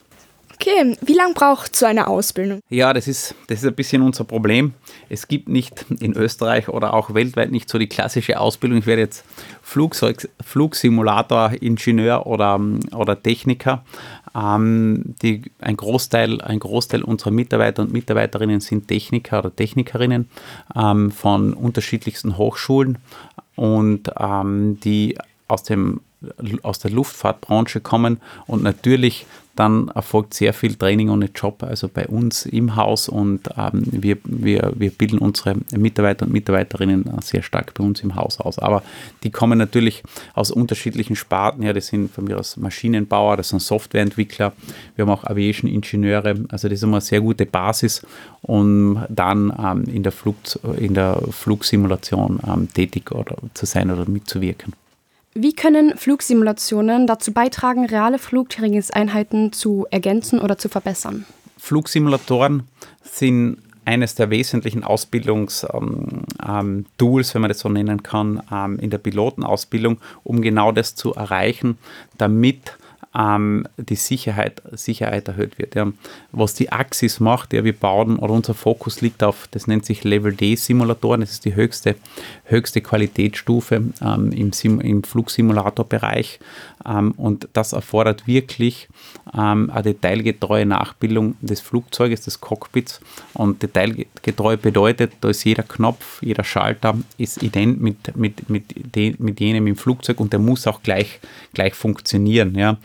Okay, 0.58 0.96
wie 1.02 1.12
lange 1.12 1.34
braucht 1.34 1.76
so 1.76 1.84
eine 1.84 2.06
Ausbildung? 2.06 2.60
Ja, 2.70 2.92
das 2.94 3.08
ist, 3.08 3.34
das 3.48 3.58
ist 3.58 3.66
ein 3.66 3.74
bisschen 3.74 4.00
unser 4.00 4.24
Problem. 4.24 4.72
Es 5.10 5.28
gibt 5.28 5.48
nicht 5.48 5.84
in 6.00 6.14
Österreich 6.14 6.68
oder 6.68 6.94
auch 6.94 7.12
weltweit 7.12 7.50
nicht 7.50 7.68
so 7.68 7.78
die 7.78 7.88
klassische 7.88 8.40
Ausbildung. 8.40 8.78
Ich 8.78 8.86
werde 8.86 9.02
jetzt 9.02 9.24
Flugzeug, 9.62 10.28
Flugsimulator, 10.42 11.52
Ingenieur 11.60 12.26
oder, 12.26 12.58
oder 12.94 13.22
Techniker. 13.22 13.84
Ähm, 14.34 15.14
die, 15.20 15.42
ein, 15.60 15.76
Großteil, 15.76 16.40
ein 16.40 16.58
Großteil 16.58 17.02
unserer 17.02 17.32
Mitarbeiter 17.32 17.82
und 17.82 17.92
Mitarbeiterinnen 17.92 18.60
sind 18.60 18.88
Techniker 18.88 19.40
oder 19.40 19.54
Technikerinnen 19.54 20.30
ähm, 20.74 21.10
von 21.10 21.52
unterschiedlichsten 21.52 22.38
Hochschulen 22.38 22.98
und 23.56 24.10
ähm, 24.18 24.80
die 24.80 25.18
aus 25.48 25.62
dem 25.64 26.00
aus 26.62 26.78
der 26.78 26.90
Luftfahrtbranche 26.90 27.80
kommen 27.80 28.20
und 28.46 28.62
natürlich 28.62 29.26
dann 29.56 29.88
erfolgt 29.88 30.34
sehr 30.34 30.52
viel 30.52 30.74
Training 30.74 31.08
ohne 31.10 31.30
Job, 31.34 31.62
also 31.62 31.88
bei 31.88 32.06
uns 32.06 32.46
im 32.46 32.76
Haus 32.76 33.08
und 33.08 33.48
ähm, 33.56 33.82
wir, 33.90 34.18
wir, 34.24 34.72
wir 34.76 34.90
bilden 34.90 35.18
unsere 35.18 35.56
Mitarbeiter 35.76 36.26
und 36.26 36.32
Mitarbeiterinnen 36.32 37.10
sehr 37.22 37.42
stark 37.42 37.74
bei 37.74 37.82
uns 37.82 38.00
im 38.00 38.14
Haus 38.14 38.38
aus. 38.38 38.58
Aber 38.58 38.82
die 39.22 39.30
kommen 39.30 39.58
natürlich 39.58 40.02
aus 40.34 40.50
unterschiedlichen 40.50 41.16
Sparten 41.16 41.62
her. 41.62 41.72
Das 41.72 41.88
sind 41.88 42.10
von 42.10 42.24
mir 42.24 42.38
aus 42.38 42.56
Maschinenbauer, 42.56 43.36
das 43.36 43.48
sind 43.48 43.60
Softwareentwickler, 43.60 44.52
wir 44.94 45.04
haben 45.04 45.12
auch 45.12 45.24
Aviation-Ingenieure. 45.24 46.34
Also 46.48 46.68
das 46.68 46.78
ist 46.78 46.82
immer 46.82 46.98
eine 46.98 47.00
sehr 47.00 47.20
gute 47.20 47.46
Basis, 47.46 48.02
um 48.42 49.04
dann 49.08 49.52
ähm, 49.58 49.84
in, 49.84 50.02
der 50.02 50.12
Flug, 50.12 50.36
in 50.78 50.94
der 50.94 51.20
Flugsimulation 51.30 52.40
ähm, 52.46 52.68
tätig 52.72 53.10
oder 53.10 53.36
zu 53.54 53.66
sein 53.66 53.90
oder 53.90 54.08
mitzuwirken. 54.08 54.74
Wie 55.38 55.52
können 55.52 55.98
Flugsimulationen 55.98 57.06
dazu 57.06 57.30
beitragen, 57.30 57.84
reale 57.84 58.18
Flugtrainingseinheiten 58.18 59.52
zu 59.52 59.86
ergänzen 59.90 60.40
oder 60.40 60.56
zu 60.56 60.70
verbessern? 60.70 61.26
Flugsimulatoren 61.58 62.62
sind 63.02 63.58
eines 63.84 64.14
der 64.14 64.30
wesentlichen 64.30 64.82
Ausbildungstools, 64.82 65.64
ähm, 65.74 66.24
ähm, 66.42 66.86
wenn 66.98 67.40
man 67.42 67.50
das 67.50 67.58
so 67.58 67.68
nennen 67.68 68.02
kann, 68.02 68.42
ähm, 68.50 68.78
in 68.78 68.88
der 68.88 68.96
Pilotenausbildung, 68.96 69.98
um 70.24 70.40
genau 70.40 70.72
das 70.72 70.94
zu 70.94 71.12
erreichen, 71.12 71.76
damit 72.16 72.78
ähm, 73.16 73.66
die 73.78 73.96
Sicherheit, 73.96 74.62
Sicherheit 74.72 75.28
erhöht 75.28 75.58
wird. 75.58 75.74
Ja. 75.74 75.90
Was 76.32 76.54
die 76.54 76.70
Axis 76.70 77.20
macht, 77.20 77.52
ja, 77.52 77.64
wir 77.64 77.72
bauen, 77.72 78.18
oder 78.18 78.34
unser 78.34 78.54
Fokus 78.54 79.00
liegt 79.00 79.22
auf, 79.22 79.48
das 79.50 79.66
nennt 79.66 79.86
sich 79.86 80.04
Level 80.04 80.34
D-Simulatoren, 80.34 81.22
das 81.22 81.32
ist 81.32 81.44
die 81.44 81.54
höchste, 81.54 81.96
höchste 82.44 82.80
Qualitätsstufe 82.80 83.82
ähm, 84.02 84.32
im, 84.32 84.52
Sim, 84.52 84.80
im 84.80 85.02
Flugsimulatorbereich 85.02 86.40
ähm, 86.86 87.12
und 87.12 87.48
das 87.54 87.72
erfordert 87.72 88.26
wirklich 88.26 88.88
ähm, 89.34 89.70
eine 89.70 89.82
detailgetreue 89.82 90.66
Nachbildung 90.66 91.36
des 91.40 91.60
Flugzeuges, 91.60 92.22
des 92.22 92.40
Cockpits 92.40 93.00
und 93.34 93.62
detailgetreu 93.62 94.56
bedeutet, 94.56 95.12
da 95.20 95.30
ist 95.30 95.44
jeder 95.44 95.62
Knopf, 95.62 96.22
jeder 96.22 96.44
Schalter 96.44 96.96
ist 97.16 97.42
ident 97.42 97.80
mit, 97.80 98.16
mit, 98.16 98.50
mit, 98.50 98.94
de, 98.94 99.14
mit 99.18 99.40
jenem 99.40 99.66
im 99.66 99.76
Flugzeug 99.76 100.20
und 100.20 100.32
der 100.32 100.40
muss 100.40 100.66
auch 100.66 100.82
gleich, 100.82 101.20
gleich 101.54 101.74
funktionieren. 101.74 102.54
Ja 102.54 102.76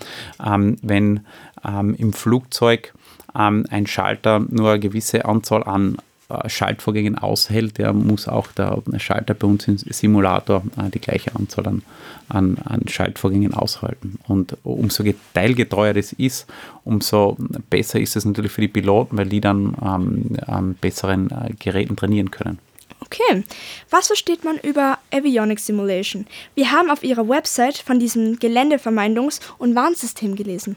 ähm, 0.45 0.77
wenn 0.81 1.21
ähm, 1.65 1.95
im 1.95 2.13
Flugzeug 2.13 2.93
ähm, 3.37 3.65
ein 3.69 3.87
Schalter 3.87 4.39
nur 4.39 4.71
eine 4.71 4.79
gewisse 4.79 5.25
Anzahl 5.25 5.63
an 5.63 5.97
äh, 6.31 6.49
Schaltvorgängen 6.49 7.17
aushält, 7.17 7.77
der 7.77 7.93
muss 7.93 8.27
auch 8.27 8.51
der 8.51 8.81
Schalter 8.97 9.33
bei 9.33 9.47
uns 9.47 9.67
im 9.67 9.77
Simulator 9.77 10.63
äh, 10.77 10.89
die 10.89 10.99
gleiche 10.99 11.35
Anzahl 11.35 11.67
an, 11.67 11.83
an, 12.29 12.57
an, 12.63 12.87
Schaltvorgängen 12.87 13.53
aushalten. 13.53 14.17
Und 14.27 14.57
umso 14.63 15.03
teilgetreuer 15.33 15.93
das 15.93 16.13
ist, 16.13 16.47
umso 16.83 17.37
besser 17.69 17.99
ist 17.99 18.15
es 18.15 18.25
natürlich 18.25 18.51
für 18.51 18.61
die 18.61 18.67
Piloten, 18.67 19.17
weil 19.17 19.27
die 19.27 19.41
dann 19.41 19.75
ähm, 19.83 20.37
an 20.45 20.75
besseren 20.75 21.31
äh, 21.31 21.53
Geräten 21.59 21.95
trainieren 21.95 22.31
können. 22.31 22.59
Okay, 23.03 23.43
was 23.89 24.07
versteht 24.07 24.43
man 24.43 24.57
über 24.57 24.99
Avionics 25.11 25.65
Simulation? 25.65 26.27
Wir 26.55 26.71
haben 26.71 26.89
auf 26.89 27.03
ihrer 27.03 27.27
Website 27.27 27.77
von 27.77 27.99
diesem 27.99 28.37
Geländevermeidungs- 28.37 29.41
und 29.57 29.75
Warnsystem 29.75 30.35
gelesen. 30.35 30.75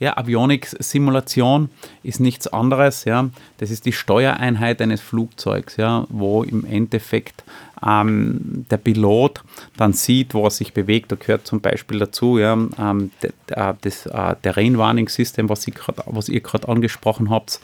Ja, 0.00 0.16
Avionics-Simulation 0.16 1.70
ist 2.04 2.20
nichts 2.20 2.46
anderes. 2.46 3.04
Ja. 3.04 3.30
Das 3.58 3.72
ist 3.72 3.84
die 3.84 3.92
Steuereinheit 3.92 4.80
eines 4.80 5.00
Flugzeugs, 5.00 5.76
ja, 5.76 6.06
wo 6.08 6.44
im 6.44 6.64
Endeffekt 6.64 7.42
ähm, 7.84 8.64
der 8.70 8.76
Pilot 8.76 9.42
dann 9.76 9.92
sieht, 9.92 10.34
wo 10.34 10.44
er 10.44 10.50
sich 10.50 10.72
bewegt. 10.72 11.10
Da 11.10 11.16
gehört 11.16 11.48
zum 11.48 11.60
Beispiel 11.60 11.98
dazu 11.98 12.38
ja, 12.38 12.52
ähm, 12.52 13.10
das 13.48 14.06
äh, 14.06 14.36
Terrain 14.40 14.78
Warning 14.78 15.08
System, 15.08 15.48
was, 15.48 15.66
was 16.06 16.28
ihr 16.28 16.40
gerade 16.40 16.68
angesprochen 16.68 17.28
habt. 17.28 17.60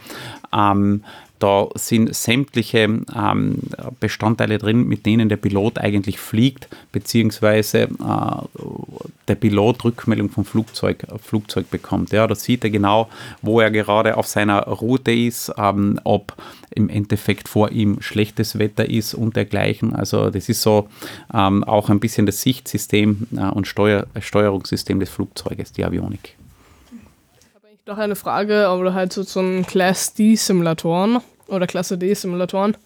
Ähm, 0.52 1.04
da 1.44 1.68
sind 1.74 2.14
sämtliche 2.14 2.78
ähm, 3.14 3.58
Bestandteile 4.00 4.56
drin, 4.56 4.88
mit 4.88 5.04
denen 5.04 5.28
der 5.28 5.36
Pilot 5.36 5.76
eigentlich 5.76 6.18
fliegt, 6.18 6.68
beziehungsweise 6.90 7.80
äh, 7.80 8.62
der 9.28 9.34
Pilot 9.34 9.84
Rückmeldung 9.84 10.30
vom 10.30 10.46
Flugzeug, 10.46 11.04
Flugzeug 11.22 11.68
bekommt. 11.68 12.14
Ja, 12.14 12.26
da 12.26 12.34
sieht 12.34 12.64
er 12.64 12.70
genau, 12.70 13.10
wo 13.42 13.60
er 13.60 13.70
gerade 13.70 14.16
auf 14.16 14.26
seiner 14.26 14.62
Route 14.62 15.12
ist, 15.12 15.52
ähm, 15.58 16.00
ob 16.04 16.34
im 16.70 16.88
Endeffekt 16.88 17.50
vor 17.50 17.70
ihm 17.72 18.00
schlechtes 18.00 18.58
Wetter 18.58 18.88
ist 18.88 19.12
und 19.12 19.36
dergleichen. 19.36 19.94
Also 19.94 20.30
das 20.30 20.48
ist 20.48 20.62
so 20.62 20.88
ähm, 21.34 21.62
auch 21.62 21.90
ein 21.90 22.00
bisschen 22.00 22.24
das 22.24 22.40
Sichtsystem 22.40 23.26
äh, 23.36 23.40
und 23.50 23.66
Steuer, 23.66 24.06
Steuerungssystem 24.18 24.98
des 24.98 25.10
Flugzeuges, 25.10 25.72
die 25.72 25.84
Avionik. 25.84 26.36
Ich 27.38 27.54
habe 27.54 27.66
eigentlich 27.66 27.86
noch 27.86 27.98
eine 27.98 28.16
Frage, 28.16 28.66
aber 28.66 28.94
halt 28.94 29.12
so 29.12 29.24
zum 29.24 29.66
Class 29.66 30.14
D-Simulatoren 30.14 31.20
oder 31.48 31.66
Klasse 31.66 31.98
D-Simulatoren. 31.98 32.76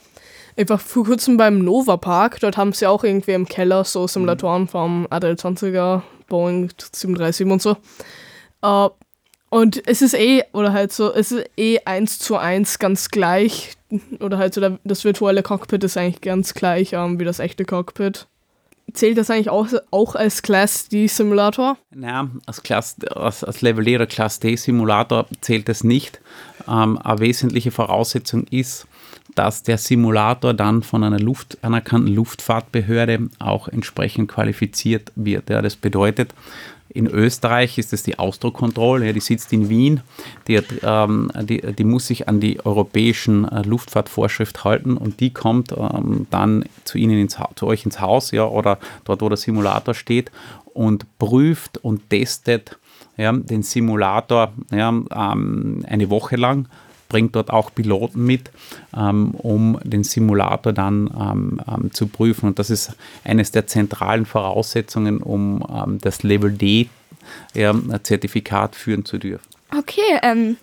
Einfach 0.56 0.80
vor 0.80 1.04
kurzem 1.04 1.36
beim 1.36 1.58
Nova 1.58 1.96
Park, 1.96 2.40
dort 2.40 2.56
haben 2.56 2.72
sie 2.72 2.86
auch 2.86 3.04
irgendwie 3.04 3.32
im 3.32 3.46
Keller 3.46 3.84
so 3.84 4.06
Simulatoren 4.06 4.62
mhm. 4.62 4.68
vom 4.68 5.06
ADL-20er, 5.08 6.02
Boeing 6.28 6.70
737 6.70 7.46
und 7.46 7.62
so. 7.62 7.76
Uh, 8.64 8.90
und 9.50 9.86
es 9.86 10.02
ist 10.02 10.14
eh, 10.14 10.44
oder 10.52 10.72
halt 10.72 10.92
so, 10.92 11.12
es 11.12 11.32
ist 11.32 11.48
eh 11.56 11.78
eins 11.84 12.18
zu 12.18 12.36
eins 12.36 12.78
ganz 12.78 13.08
gleich. 13.10 13.74
Oder 14.20 14.36
halt 14.36 14.52
so, 14.52 14.60
der, 14.60 14.78
das 14.84 15.04
virtuelle 15.04 15.42
Cockpit 15.42 15.82
ist 15.84 15.96
eigentlich 15.96 16.20
ganz 16.20 16.52
gleich 16.52 16.92
ähm, 16.92 17.18
wie 17.18 17.24
das 17.24 17.38
echte 17.38 17.64
Cockpit. 17.64 18.26
Zählt 18.92 19.18
das 19.18 19.30
eigentlich 19.30 19.50
auch, 19.50 19.68
auch 19.90 20.14
als 20.14 20.42
Class 20.42 20.88
D-Simulator? 20.88 21.76
Naja, 21.94 22.30
als, 22.46 22.62
Class, 22.62 22.96
als, 23.14 23.44
als 23.44 23.60
Level 23.60 23.84
D 23.84 23.94
oder 23.96 24.06
Class 24.06 24.40
D-Simulator 24.40 25.26
zählt 25.40 25.68
es 25.68 25.84
nicht. 25.84 26.20
Ähm, 26.68 26.98
eine 26.98 27.20
wesentliche 27.20 27.70
Voraussetzung 27.70 28.44
ist, 28.50 28.87
dass 29.34 29.62
der 29.62 29.78
Simulator 29.78 30.54
dann 30.54 30.82
von 30.82 31.04
einer 31.04 31.20
Luft, 31.20 31.58
anerkannten 31.62 32.12
Luftfahrtbehörde 32.14 33.28
auch 33.38 33.68
entsprechend 33.68 34.28
qualifiziert 34.28 35.12
wird. 35.14 35.50
Ja, 35.50 35.62
das 35.62 35.76
bedeutet, 35.76 36.34
in 36.90 37.06
Österreich 37.06 37.78
ist 37.78 37.92
es 37.92 38.02
die 38.02 38.18
Ausdruckkontrolle, 38.18 39.06
ja, 39.06 39.12
die 39.12 39.20
sitzt 39.20 39.52
in 39.52 39.68
Wien, 39.68 40.00
die, 40.48 40.60
ähm, 40.82 41.30
die, 41.42 41.60
die, 41.60 41.84
muss 41.84 42.06
sich 42.06 42.28
an 42.28 42.40
die 42.40 42.64
europäischen 42.64 43.46
äh, 43.46 43.62
Luftfahrtvorschrift 43.62 44.64
halten 44.64 44.96
und 44.96 45.20
die 45.20 45.30
kommt 45.30 45.72
ähm, 45.72 46.26
dann 46.30 46.64
zu 46.84 46.98
Ihnen 46.98 47.20
ins 47.20 47.37
zu 47.56 47.66
euch 47.66 47.84
ins 47.84 48.00
Haus 48.00 48.30
ja, 48.30 48.46
oder 48.46 48.78
dort, 49.04 49.20
wo 49.20 49.28
der 49.28 49.37
Simulator 49.37 49.94
steht 49.94 50.32
und 50.72 51.06
prüft 51.18 51.78
und 51.78 52.08
testet 52.08 52.78
ja, 53.18 53.32
den 53.32 53.62
Simulator 53.62 54.52
ja, 54.70 54.88
ähm, 54.88 55.84
eine 55.87 56.08
Woche 56.08 56.37
lang, 56.37 56.68
bringt 57.08 57.34
dort 57.37 57.50
auch 57.50 57.75
Piloten 57.75 58.25
mit, 58.25 58.50
ähm, 58.96 59.32
um 59.32 59.78
den 59.82 60.04
Simulator 60.04 60.72
dann 60.72 61.10
ähm, 61.18 61.60
ähm 61.68 61.92
zu 61.92 62.06
prüfen. 62.06 62.46
Und 62.46 62.58
das 62.58 62.70
ist 62.70 62.92
eines 63.25 63.50
der 63.50 63.66
zentralen 63.66 64.25
Voraussetzungen, 64.25 65.18
um 65.18 65.64
ähm, 65.70 65.98
das 66.00 66.22
Level 66.22 66.52
D 66.52 66.88
ja, 67.54 67.75
Zertifikat 68.02 68.75
führen 68.76 69.04
zu 69.04 69.18
dürfen. 69.18 69.46
Okay, 69.76 70.18
ähm, 70.22 70.56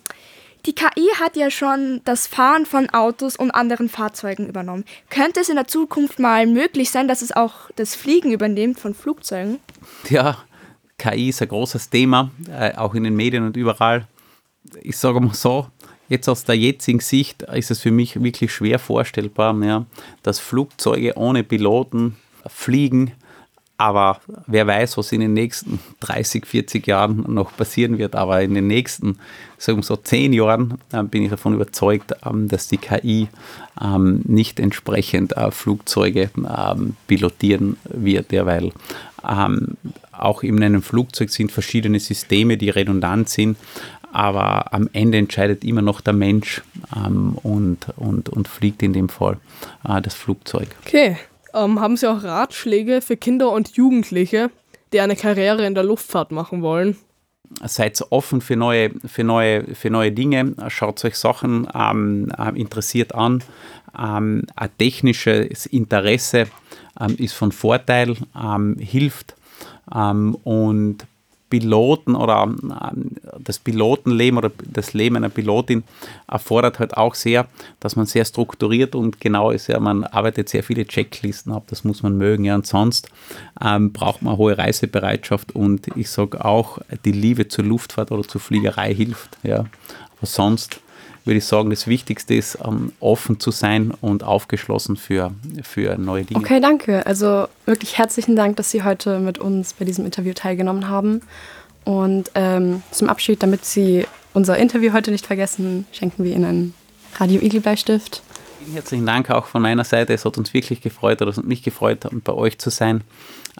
die 0.66 0.74
KI 0.74 1.08
hat 1.20 1.36
ja 1.36 1.48
schon 1.48 2.00
das 2.04 2.26
Fahren 2.26 2.66
von 2.66 2.90
Autos 2.90 3.36
und 3.36 3.52
anderen 3.52 3.88
Fahrzeugen 3.88 4.48
übernommen. 4.48 4.84
Könnte 5.10 5.40
es 5.40 5.48
in 5.48 5.54
der 5.54 5.68
Zukunft 5.68 6.18
mal 6.18 6.46
möglich 6.46 6.90
sein, 6.90 7.06
dass 7.06 7.22
es 7.22 7.30
auch 7.30 7.70
das 7.76 7.94
Fliegen 7.94 8.32
übernimmt 8.32 8.80
von 8.80 8.92
Flugzeugen? 8.92 9.60
Ja, 10.08 10.38
KI 10.98 11.28
ist 11.28 11.42
ein 11.42 11.48
großes 11.48 11.90
Thema, 11.90 12.30
äh, 12.48 12.74
auch 12.74 12.94
in 12.94 13.04
den 13.04 13.16
Medien 13.16 13.44
und 13.44 13.56
überall. 13.56 14.06
Ich 14.82 14.96
sage 14.96 15.20
mal 15.20 15.34
so, 15.34 15.66
jetzt 16.08 16.28
aus 16.28 16.44
der 16.44 16.56
jetzigen 16.56 17.00
Sicht 17.00 17.42
ist 17.42 17.70
es 17.70 17.80
für 17.80 17.90
mich 17.90 18.22
wirklich 18.22 18.52
schwer 18.52 18.78
vorstellbar, 18.78 19.54
ja, 19.62 19.86
dass 20.22 20.38
Flugzeuge 20.38 21.16
ohne 21.16 21.44
Piloten 21.44 22.16
fliegen. 22.46 23.12
Aber 23.78 24.20
wer 24.46 24.66
weiß, 24.66 24.96
was 24.96 25.12
in 25.12 25.20
den 25.20 25.34
nächsten 25.34 25.78
30, 26.00 26.46
40 26.46 26.86
Jahren 26.86 27.24
noch 27.28 27.54
passieren 27.54 27.98
wird. 27.98 28.14
Aber 28.14 28.40
in 28.42 28.54
den 28.54 28.66
nächsten, 28.66 29.18
sagen 29.58 29.78
wir 29.78 29.82
so, 29.82 29.96
10 29.96 30.32
Jahren 30.32 30.78
äh, 30.92 31.02
bin 31.02 31.22
ich 31.22 31.30
davon 31.30 31.54
überzeugt, 31.54 32.14
ähm, 32.24 32.48
dass 32.48 32.68
die 32.68 32.78
KI 32.78 33.28
ähm, 33.80 34.22
nicht 34.24 34.60
entsprechend 34.60 35.36
äh, 35.36 35.50
Flugzeuge 35.50 36.30
ähm, 36.36 36.96
pilotieren 37.06 37.76
wird, 37.84 38.32
weil 38.32 38.72
auch 40.12 40.44
in 40.44 40.62
einem 40.62 40.82
Flugzeug 40.82 41.30
sind 41.30 41.50
verschiedene 41.50 41.98
Systeme, 41.98 42.56
die 42.56 42.70
redundant 42.70 43.28
sind. 43.28 43.56
aber 44.12 44.72
am 44.72 44.88
Ende 44.92 45.18
entscheidet 45.18 45.64
immer 45.64 45.82
noch 45.82 46.00
der 46.00 46.12
Mensch 46.12 46.62
und, 47.42 47.78
und, 47.96 48.28
und 48.28 48.46
fliegt 48.46 48.84
in 48.84 48.92
dem 48.92 49.08
Fall 49.08 49.38
äh, 49.88 50.00
das 50.00 50.14
Flugzeug. 50.14 50.68
Okay. 50.86 51.16
Ähm, 51.56 51.80
haben 51.80 51.96
Sie 51.96 52.08
auch 52.08 52.22
Ratschläge 52.22 53.00
für 53.00 53.16
Kinder 53.16 53.50
und 53.50 53.76
Jugendliche, 53.76 54.50
die 54.92 55.00
eine 55.00 55.16
Karriere 55.16 55.66
in 55.66 55.74
der 55.74 55.84
Luftfahrt 55.84 56.30
machen 56.30 56.62
wollen? 56.62 56.96
seid 57.64 58.00
offen 58.10 58.40
für 58.40 58.56
neue, 58.56 58.90
für 59.06 59.24
neue, 59.24 59.74
für 59.74 59.90
neue 59.90 60.12
Dinge, 60.12 60.54
schaut 60.68 61.04
euch 61.04 61.16
Sachen 61.16 61.68
ähm, 61.74 62.32
äh, 62.36 62.58
interessiert 62.58 63.14
an. 63.14 63.42
Ähm, 63.98 64.44
ein 64.56 64.70
technisches 64.78 65.66
Interesse 65.66 66.48
ähm, 67.00 67.16
ist 67.18 67.34
von 67.34 67.52
Vorteil, 67.52 68.16
ähm, 68.36 68.76
hilft 68.78 69.36
ähm, 69.94 70.36
und 70.44 71.06
Piloten 71.48 72.16
oder 72.16 72.42
ähm, 72.42 73.16
das 73.38 73.58
Pilotenleben 73.58 74.38
oder 74.38 74.50
das 74.64 74.94
Leben 74.94 75.16
einer 75.16 75.28
Pilotin 75.28 75.84
erfordert 76.26 76.78
halt 76.78 76.96
auch 76.96 77.14
sehr, 77.14 77.46
dass 77.80 77.94
man 77.94 78.06
sehr 78.06 78.24
strukturiert 78.24 78.94
und 78.94 79.20
genau 79.20 79.50
ist. 79.50 79.68
Ja, 79.68 79.78
man 79.78 80.04
arbeitet 80.04 80.48
sehr 80.48 80.62
viele 80.62 80.86
Checklisten 80.86 81.52
ab, 81.52 81.64
das 81.68 81.84
muss 81.84 82.02
man 82.02 82.16
mögen. 82.16 82.44
Ja, 82.44 82.56
und 82.56 82.66
sonst 82.66 83.10
ähm, 83.64 83.92
braucht 83.92 84.22
man 84.22 84.36
hohe 84.36 84.58
Reisebereitschaft 84.58 85.54
und 85.54 85.88
ich 85.96 86.10
sage 86.10 86.44
auch, 86.44 86.78
die 87.04 87.12
Liebe 87.12 87.48
zur 87.48 87.64
Luftfahrt 87.64 88.10
oder 88.10 88.26
zur 88.26 88.40
Fliegerei 88.40 88.94
hilft. 88.94 89.38
Ja. 89.42 89.66
Aber 90.18 90.26
sonst 90.26 90.80
würde 91.26 91.38
ich 91.38 91.44
sagen, 91.44 91.70
das 91.70 91.86
Wichtigste 91.86 92.34
ist, 92.34 92.56
um, 92.56 92.92
offen 93.00 93.40
zu 93.40 93.50
sein 93.50 93.92
und 94.00 94.22
aufgeschlossen 94.22 94.96
für, 94.96 95.32
für 95.62 95.98
neue 95.98 96.24
Dinge. 96.24 96.40
Okay, 96.40 96.60
danke. 96.60 97.04
Also 97.04 97.48
wirklich 97.64 97.98
herzlichen 97.98 98.36
Dank, 98.36 98.56
dass 98.56 98.70
Sie 98.70 98.84
heute 98.84 99.18
mit 99.18 99.38
uns 99.38 99.72
bei 99.72 99.84
diesem 99.84 100.04
Interview 100.04 100.32
teilgenommen 100.32 100.88
haben. 100.88 101.22
Und 101.84 102.30
ähm, 102.34 102.82
zum 102.92 103.08
Abschied, 103.08 103.42
damit 103.42 103.64
Sie 103.64 104.06
unser 104.34 104.56
Interview 104.56 104.92
heute 104.92 105.10
nicht 105.10 105.26
vergessen, 105.26 105.86
schenken 105.92 106.24
wir 106.24 106.34
Ihnen 106.34 106.44
einen 106.44 106.74
Radio 107.16 107.40
Igel 107.40 107.60
Bleistift. 107.60 108.22
Vielen 108.60 108.74
herzlichen 108.74 109.06
Dank 109.06 109.30
auch 109.30 109.46
von 109.46 109.62
meiner 109.62 109.84
Seite. 109.84 110.12
Es 110.12 110.24
hat 110.24 110.38
uns 110.38 110.54
wirklich 110.54 110.80
gefreut 110.80 111.22
oder 111.22 111.30
es 111.30 111.36
hat 111.38 111.44
mich 111.44 111.62
gefreut, 111.62 112.06
bei 112.24 112.32
euch 112.32 112.58
zu 112.58 112.70
sein. 112.70 113.02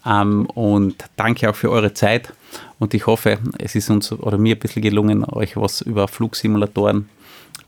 Ähm, 0.05 0.47
und 0.55 0.97
danke 1.17 1.51
auch 1.51 1.55
für 1.57 1.71
eure 1.71 1.95
Zeit. 1.95 2.33
Und 2.79 2.95
ich 2.95 3.07
hoffe, 3.07 3.39
es 3.59 3.75
ist 3.75 3.91
uns 3.91 4.13
oder 4.13 4.39
mir 4.39 4.55
ein 4.55 4.59
bisschen 4.59 4.83
gelungen, 4.83 5.25
euch 5.25 5.57
was 5.57 5.81
über 5.81 6.07
Flugsimulatoren 6.07 7.09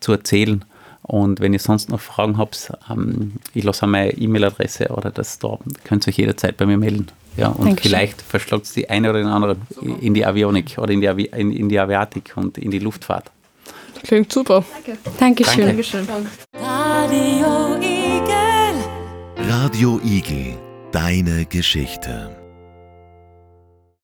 zu 0.00 0.12
erzählen. 0.12 0.64
Und 1.02 1.40
wenn 1.40 1.52
ihr 1.54 1.58
sonst 1.58 1.88
noch 1.88 2.00
Fragen 2.00 2.36
habt, 2.36 2.70
ähm, 2.90 3.32
ich 3.54 3.64
lasse 3.64 3.86
meine 3.86 4.12
E-Mail-Adresse 4.12 4.88
oder 4.88 5.10
das 5.10 5.38
da, 5.38 5.58
könnt 5.84 6.06
ihr 6.06 6.10
euch 6.10 6.18
jederzeit 6.18 6.56
bei 6.56 6.66
mir 6.66 6.76
melden. 6.76 7.06
Ja, 7.36 7.48
und 7.48 7.66
Dankeschön. 7.66 7.90
vielleicht 7.90 8.20
verschlagt 8.20 8.64
es 8.64 8.72
die 8.72 8.90
eine 8.90 9.10
oder 9.10 9.20
den 9.20 9.28
anderen 9.28 9.62
in 10.00 10.12
die 10.12 10.26
Avionik 10.26 10.76
oder 10.76 10.92
in 10.92 11.00
die, 11.00 11.08
Avi 11.08 11.30
in, 11.34 11.52
in 11.52 11.68
die 11.68 11.78
Aviatik 11.78 12.32
und 12.36 12.58
in 12.58 12.70
die 12.70 12.80
Luftfahrt. 12.80 13.30
Klingt 14.02 14.32
super. 14.32 14.64
Danke. 14.84 14.98
Dankeschön. 15.18 15.66
Dankeschön. 15.66 16.08
Radio 16.54 17.76
Igel. 17.76 19.48
Radio 19.48 20.00
Igel. 20.04 20.56
Deine 20.92 21.46
Geschichte. 21.46 22.37